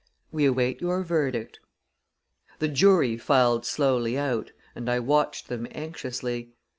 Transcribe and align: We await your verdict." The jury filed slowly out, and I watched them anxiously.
We 0.31 0.45
await 0.45 0.81
your 0.81 1.03
verdict." 1.03 1.59
The 2.57 2.69
jury 2.69 3.19
filed 3.19 3.67
slowly 3.67 4.17
out, 4.17 4.51
and 4.73 4.89
I 4.89 4.97
watched 4.99 5.47
them 5.47 5.67
anxiously. 5.69 6.55